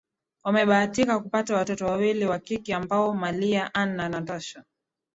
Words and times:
Wamebahatika 0.43 1.19
kupata 1.19 1.55
watoto 1.55 1.85
wawili 1.85 2.25
wa 2.25 2.39
kike 2.39 2.73
ambao 2.75 3.13
Malia 3.13 3.73
Ann 3.73 3.95
na 3.95 4.09
Natasha 4.09 4.63